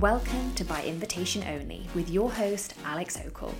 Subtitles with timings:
[0.00, 3.52] Welcome to By Invitation Only with your host, Alex Okell.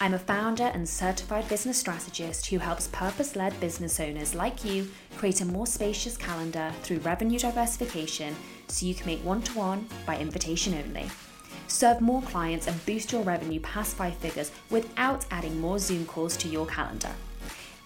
[0.00, 4.90] I'm a founder and certified business strategist who helps purpose led business owners like you
[5.16, 8.34] create a more spacious calendar through revenue diversification
[8.66, 11.08] so you can make one to one by invitation only.
[11.68, 16.36] Serve more clients and boost your revenue past five figures without adding more Zoom calls
[16.38, 17.12] to your calendar.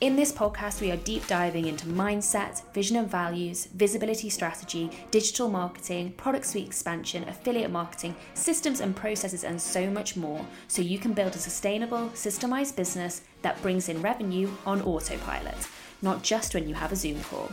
[0.01, 5.49] In this podcast, we are deep diving into mindset, vision and values, visibility strategy, digital
[5.49, 11.01] marketing, product suite expansion, affiliate marketing, systems and processes, and so much more so you
[11.01, 15.67] can build a sustainable, systemized business that brings in revenue on autopilot,
[16.01, 17.51] not just when you have a Zoom call.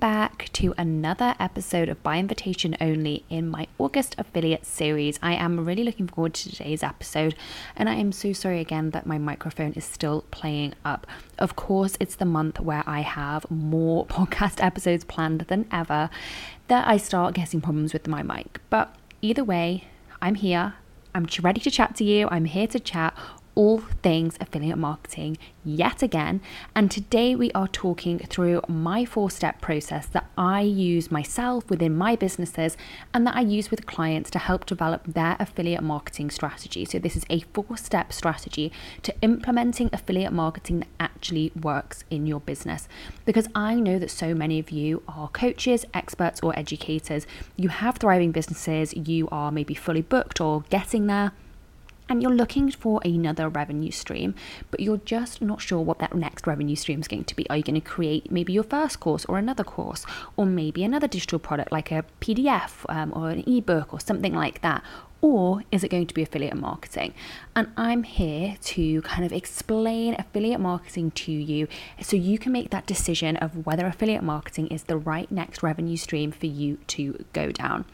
[0.00, 5.18] Back to another episode of By Invitation Only in my August affiliate series.
[5.22, 7.34] I am really looking forward to today's episode,
[7.76, 11.06] and I am so sorry again that my microphone is still playing up.
[11.38, 16.08] Of course, it's the month where I have more podcast episodes planned than ever
[16.68, 18.58] that I start getting problems with my mic.
[18.70, 19.84] But either way,
[20.22, 20.74] I'm here.
[21.14, 22.26] I'm ready to chat to you.
[22.30, 23.14] I'm here to chat
[23.60, 26.40] all things affiliate marketing yet again.
[26.74, 31.94] And today we are talking through my four step process that I use myself within
[31.94, 32.78] my businesses
[33.12, 36.86] and that I use with clients to help develop their affiliate marketing strategy.
[36.86, 42.26] So, this is a four step strategy to implementing affiliate marketing that actually works in
[42.26, 42.88] your business.
[43.26, 47.26] Because I know that so many of you are coaches, experts, or educators.
[47.56, 51.32] You have thriving businesses, you are maybe fully booked or getting there
[52.10, 54.34] and you're looking for another revenue stream,
[54.70, 57.48] but you're just not sure what that next revenue stream is going to be.
[57.48, 60.04] Are you going to create maybe your first course or another course,
[60.36, 64.60] or maybe another digital product like a PDF um, or an ebook or something like
[64.62, 64.82] that?
[65.22, 67.12] Or is it going to be affiliate marketing?
[67.54, 71.68] And I'm here to kind of explain affiliate marketing to you
[72.00, 75.96] so you can make that decision of whether affiliate marketing is the right next revenue
[75.96, 77.84] stream for you to go down.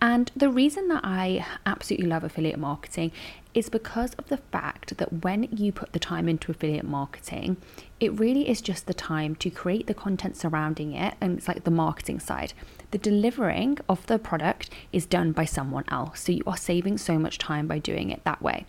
[0.00, 3.12] And the reason that I absolutely love affiliate marketing
[3.54, 7.58] is because of the fact that when you put the time into affiliate marketing,
[8.00, 11.64] it really is just the time to create the content surrounding it, and it's like
[11.64, 12.54] the marketing side.
[12.92, 17.18] The delivering of the product is done by someone else, so you are saving so
[17.18, 18.66] much time by doing it that way.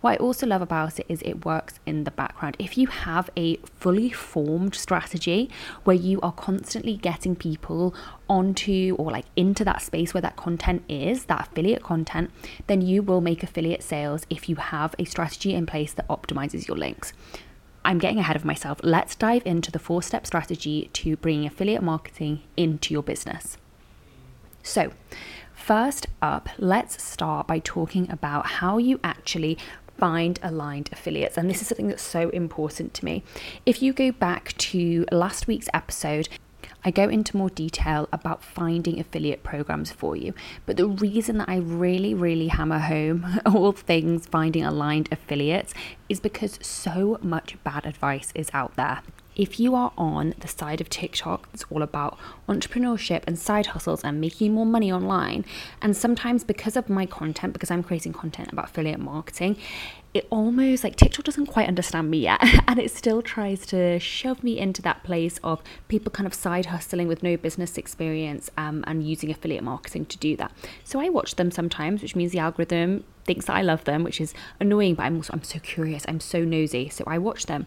[0.00, 2.54] What I also love about it is it works in the background.
[2.60, 5.50] If you have a fully formed strategy
[5.82, 7.96] where you are constantly getting people
[8.28, 12.30] onto or like into that space where that content is, that affiliate content,
[12.68, 16.68] then you will make affiliate sales if you have a strategy in place that optimizes
[16.68, 17.12] your links.
[17.84, 18.78] I'm getting ahead of myself.
[18.84, 23.58] Let's dive into the four step strategy to bringing affiliate marketing into your business.
[24.64, 24.90] So,
[25.64, 29.56] First up, let's start by talking about how you actually
[29.96, 31.38] find aligned affiliates.
[31.38, 33.22] And this is something that's so important to me.
[33.64, 36.28] If you go back to last week's episode,
[36.84, 40.34] I go into more detail about finding affiliate programs for you.
[40.66, 45.72] But the reason that I really, really hammer home all things finding aligned affiliates
[46.10, 49.00] is because so much bad advice is out there
[49.36, 52.18] if you are on the side of TikTok it's all about
[52.48, 55.44] entrepreneurship and side hustles and making more money online,
[55.82, 59.56] and sometimes because of my content, because I'm creating content about affiliate marketing,
[60.14, 62.38] it almost like TikTok doesn't quite understand me yet,
[62.68, 66.66] and it still tries to shove me into that place of people kind of side
[66.66, 70.52] hustling with no business experience um, and using affiliate marketing to do that.
[70.84, 74.20] So I watch them sometimes, which means the algorithm thinks that I love them, which
[74.20, 77.66] is annoying, but I'm also I'm so curious, I'm so nosy, so I watch them.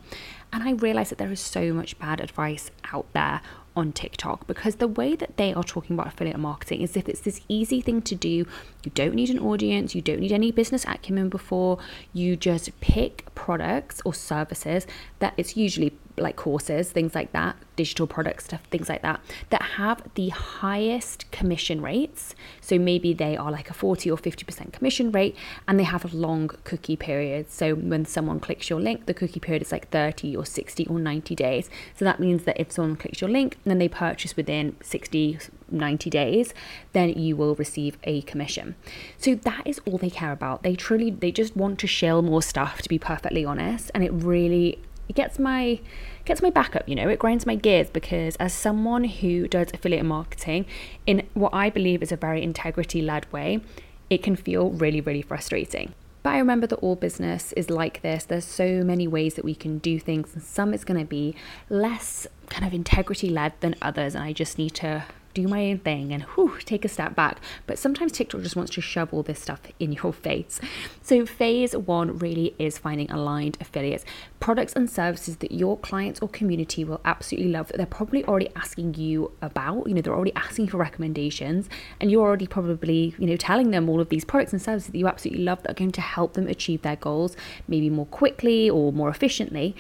[0.53, 3.41] And I realize that there is so much bad advice out there
[3.77, 7.21] on TikTok because the way that they are talking about affiliate marketing is if it's
[7.21, 8.45] this easy thing to do.
[8.83, 11.77] You don't need an audience, you don't need any business acumen before.
[12.11, 14.87] You just pick products or services
[15.19, 19.61] that it's usually like courses, things like that, digital product stuff, things like that, that
[19.61, 22.33] have the highest commission rates.
[22.59, 25.35] So maybe they are like a 40 or 50% commission rate
[25.67, 27.53] and they have long cookie periods.
[27.53, 30.99] So when someone clicks your link, the cookie period is like 30 or 60 or
[30.99, 31.69] 90 days.
[31.95, 35.39] So that means that if someone clicks your link and then they purchase within 60,
[35.69, 36.53] 90 days,
[36.93, 38.75] then you will receive a commission.
[39.17, 40.63] So that is all they care about.
[40.63, 43.91] They truly, they just want to shill more stuff, to be perfectly honest.
[43.93, 45.79] And it really it gets my
[46.25, 47.09] gets my back up you know?
[47.09, 50.65] It grinds my gears because as someone who does affiliate marketing
[51.05, 53.61] in what i believe is a very integrity led way
[54.09, 55.93] it can feel really really frustrating.
[56.23, 58.25] But i remember that all business is like this.
[58.25, 61.35] There's so many ways that we can do things and some is going to be
[61.69, 65.03] less kind of integrity led than others and i just need to
[65.41, 67.39] do my own thing and whew, take a step back.
[67.67, 70.59] But sometimes TikTok just wants to shove all this stuff in your face.
[71.03, 74.03] So, phase one really is finding aligned affiliates,
[74.39, 78.49] products and services that your clients or community will absolutely love, that they're probably already
[78.55, 79.87] asking you about.
[79.87, 81.69] You know, they're already asking for recommendations,
[82.01, 84.97] and you're already probably, you know, telling them all of these products and services that
[84.97, 87.35] you absolutely love that are going to help them achieve their goals
[87.67, 89.75] maybe more quickly or more efficiently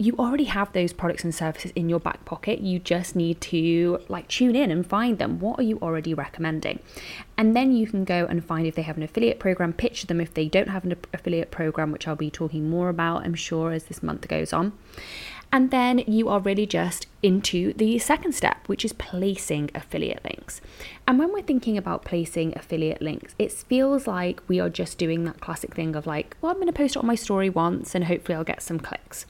[0.00, 2.60] you already have those products and services in your back pocket.
[2.60, 5.40] You just need to like tune in and find them.
[5.40, 6.78] What are you already recommending?
[7.36, 10.20] And then you can go and find if they have an affiliate program, pitch them
[10.20, 13.72] if they don't have an affiliate program, which I'll be talking more about, I'm sure,
[13.72, 14.72] as this month goes on.
[15.50, 20.60] And then you are really just into the second step, which is placing affiliate links.
[21.06, 25.24] And when we're thinking about placing affiliate links, it feels like we are just doing
[25.24, 27.94] that classic thing of like, well, I'm going to post it on my story once
[27.94, 29.24] and hopefully I'll get some clicks.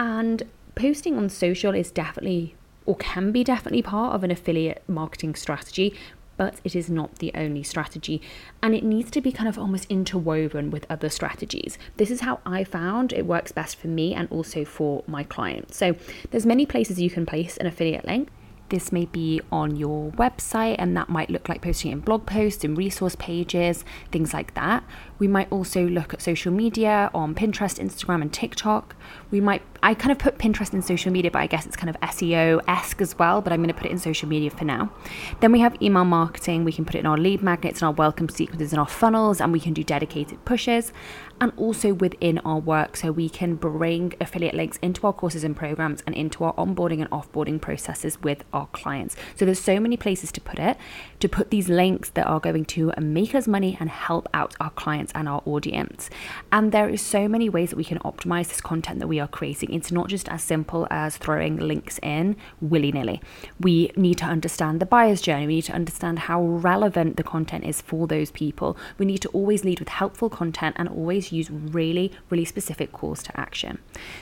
[0.00, 0.44] And
[0.74, 2.56] posting on social is definitely
[2.86, 5.94] or can be definitely part of an affiliate marketing strategy,
[6.38, 8.22] but it is not the only strategy
[8.62, 11.76] and it needs to be kind of almost interwoven with other strategies.
[11.98, 15.76] This is how I found it works best for me and also for my clients.
[15.76, 15.94] So
[16.30, 18.30] there's many places you can place an affiliate link.
[18.70, 22.62] This may be on your website, and that might look like posting in blog posts
[22.62, 24.84] and resource pages, things like that.
[25.18, 28.94] We might also look at social media on Pinterest, Instagram, and TikTok.
[29.32, 31.90] We might, I kind of put Pinterest in social media, but I guess it's kind
[31.90, 34.64] of SEO esque as well, but I'm going to put it in social media for
[34.64, 34.92] now.
[35.40, 36.62] Then we have email marketing.
[36.62, 39.40] We can put it in our lead magnets and our welcome sequences and our funnels,
[39.40, 40.92] and we can do dedicated pushes
[41.40, 42.96] and also within our work.
[42.96, 47.00] So we can bring affiliate links into our courses and programs and into our onboarding
[47.00, 49.16] and offboarding processes with our clients.
[49.36, 50.76] So there's so many places to put it,
[51.20, 54.70] to put these links that are going to make us money and help out our
[54.70, 56.10] clients and our audience.
[56.52, 59.28] And there is so many ways that we can optimize this content that we are
[59.28, 59.72] creating.
[59.74, 63.20] It's not just as simple as throwing links in willy nilly.
[63.58, 65.46] We need to understand the buyer's journey.
[65.46, 68.76] We need to understand how relevant the content is for those people.
[68.98, 73.22] We need to always lead with helpful content and always use really, really specific calls
[73.24, 73.78] to action.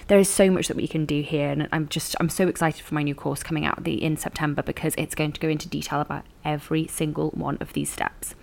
[0.08, 2.84] There is so much that we can do here, and I'm just I'm so excited
[2.84, 5.68] for my new course coming out the, in September because it's going to go into
[5.68, 8.34] detail about every single one of these steps.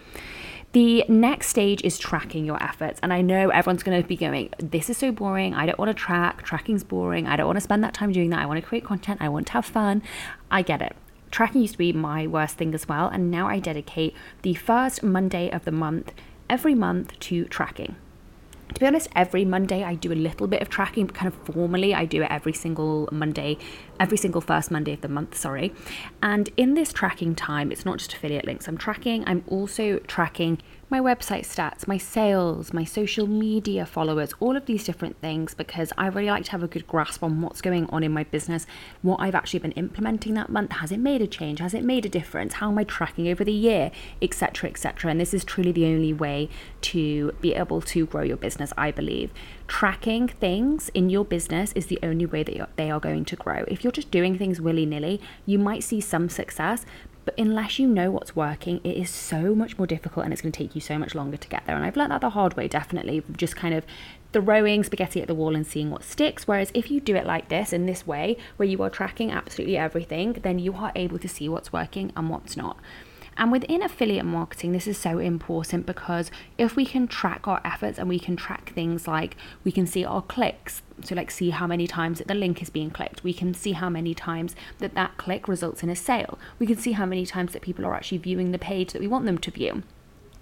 [0.72, 3.00] The next stage is tracking your efforts.
[3.02, 5.54] And I know everyone's going to be going, This is so boring.
[5.54, 6.44] I don't want to track.
[6.44, 7.28] Tracking's boring.
[7.28, 8.40] I don't want to spend that time doing that.
[8.40, 9.22] I want to create content.
[9.22, 10.04] I want to have fun.
[10.52, 10.94] I get it.
[11.32, 13.08] Tracking used to be my worst thing as well.
[13.08, 16.12] And now I dedicate the first Monday of the month
[16.50, 17.96] every month to tracking
[18.74, 21.54] to be honest, every Monday I do a little bit of tracking, but kind of
[21.54, 23.58] formally I do it every single Monday,
[24.00, 25.74] every single first Monday of the month, sorry.
[26.22, 30.60] And in this tracking time, it's not just affiliate links I'm tracking, I'm also tracking
[30.88, 35.92] my website stats, my sales, my social media followers, all of these different things because
[35.98, 38.68] I really like to have a good grasp on what's going on in my business,
[39.02, 40.74] what I've actually been implementing that month.
[40.74, 41.60] Has it made a change?
[41.60, 42.56] Has it made a difference?
[42.56, 43.92] How am I tracking over the year?
[44.22, 44.70] Etc.
[44.70, 45.10] etc.
[45.10, 46.50] And this is truly the only way
[46.82, 49.32] to be able to grow your business, I believe.
[49.68, 53.66] Tracking things in your business is the only way that they are going to grow.
[53.68, 56.86] If you're just doing things willy nilly, you might see some success,
[57.26, 60.52] but unless you know what's working, it is so much more difficult and it's going
[60.52, 61.76] to take you so much longer to get there.
[61.76, 63.84] And I've learned that the hard way, definitely, just kind of
[64.32, 66.48] throwing spaghetti at the wall and seeing what sticks.
[66.48, 69.78] Whereas if you do it like this, in this way, where you are tracking absolutely
[69.78, 72.78] everything, then you are able to see what's working and what's not.
[73.38, 78.00] And within affiliate marketing, this is so important because if we can track our efforts
[78.00, 79.36] and we can track things like
[79.66, 82.70] we can see our clicks, so like see how many times that the link is
[82.70, 86.40] being clicked, we can see how many times that that click results in a sale,
[86.60, 89.08] we can see how many times that people are actually viewing the page that we
[89.08, 89.84] want them to view.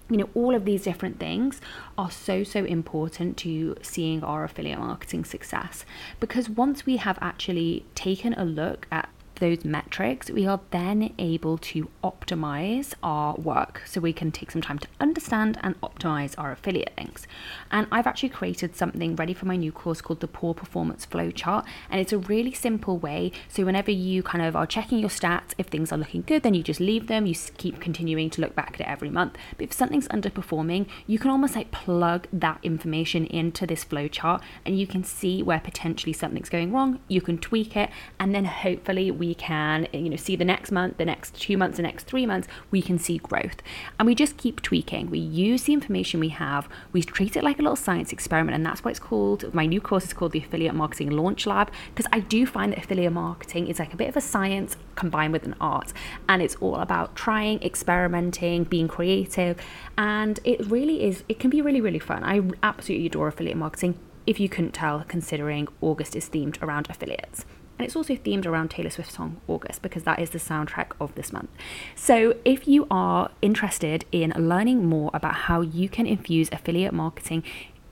[0.08, 1.60] You know all of these different things
[1.96, 5.84] are so so important to seeing our affiliate marketing success.
[6.20, 11.58] Because once we have actually taken a look at those metrics, we are then able
[11.58, 13.82] to optimize our work.
[13.86, 17.26] So we can take some time to understand and optimize our affiliate links.
[17.70, 21.30] And I've actually created something ready for my new course called the Poor Performance Flow
[21.30, 21.66] Chart.
[21.90, 23.32] And it's a really simple way.
[23.48, 26.54] So whenever you kind of are checking your stats, if things are looking good, then
[26.54, 27.26] you just leave them.
[27.26, 29.36] You keep continuing to look back at it every month.
[29.56, 34.42] But if something's underperforming, you can almost like plug that information into this flow chart
[34.64, 37.00] and you can see where potentially something's going wrong.
[37.08, 40.70] You can tweak it and then hopefully we we can, you know, see the next
[40.70, 43.62] month, the next two months, the next three months, we can see growth.
[43.98, 45.10] And we just keep tweaking.
[45.10, 48.66] We use the information we have, we treat it like a little science experiment, and
[48.66, 49.52] that's what it's called.
[49.54, 52.78] My new course is called the Affiliate Marketing Launch Lab, because I do find that
[52.78, 55.92] affiliate marketing is like a bit of a science combined with an art.
[56.28, 59.58] And it's all about trying, experimenting, being creative.
[59.96, 62.22] And it really is, it can be really, really fun.
[62.24, 67.44] I absolutely adore affiliate marketing if you couldn't tell, considering August is themed around affiliates.
[67.78, 71.14] And it's also themed around Taylor Swift's song August because that is the soundtrack of
[71.14, 71.50] this month.
[71.96, 77.42] So if you are interested in learning more about how you can infuse affiliate marketing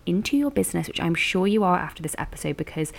[0.06, 2.92] into your business, which I'm sure you are after this episode, because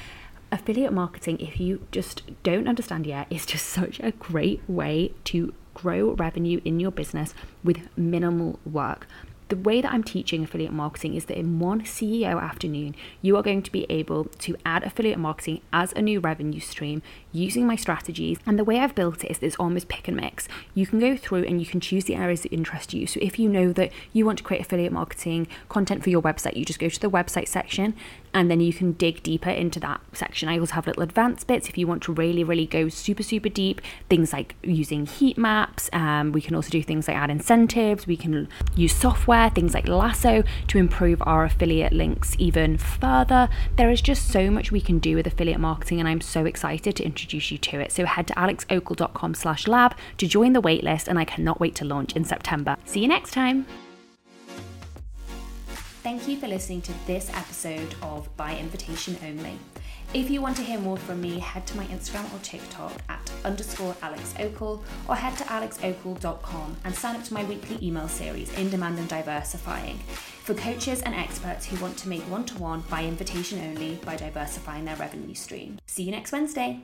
[0.51, 5.53] affiliate marketing, if you just don't understand yet, is just such a great way to
[5.73, 9.07] grow revenue in your business with minimal work
[9.53, 13.43] the way that I'm teaching affiliate marketing is that in one CEO afternoon, you are
[13.43, 17.75] going to be able to add affiliate marketing as a new revenue stream using my
[17.75, 18.39] strategies.
[18.47, 20.47] And the way I've built it is this almost pick and mix.
[20.73, 23.05] You can go through and you can choose the areas that interest you.
[23.05, 26.57] So if you know that you want to create affiliate marketing content for your website,
[26.57, 27.93] you just go to the website section
[28.33, 30.49] and then you can dig deeper into that section.
[30.49, 33.49] I also have little advanced bits if you want to really, really go super, super
[33.49, 33.81] deep.
[34.09, 35.89] Things like using heat maps.
[35.93, 38.07] Um, we can also do things like add incentives.
[38.07, 43.49] We can use software things like Lasso to improve our affiliate links even further.
[43.75, 46.95] There is just so much we can do with affiliate marketing, and I'm so excited
[46.95, 47.91] to introduce you to it.
[47.91, 51.85] So head to alexokell.com slash lab to join the waitlist, and I cannot wait to
[51.85, 52.77] launch in September.
[52.85, 53.65] See you next time.
[56.03, 59.57] Thank you for listening to this episode of By Invitation Only.
[60.13, 63.31] If you want to hear more from me, head to my Instagram or TikTok at
[63.45, 68.53] underscore Alex Okell or head to alexokell.com and sign up to my weekly email series,
[68.57, 69.97] In Demand and Diversifying,
[70.43, 74.17] for coaches and experts who want to make one to one by invitation only by
[74.17, 75.79] diversifying their revenue stream.
[75.85, 76.83] See you next Wednesday.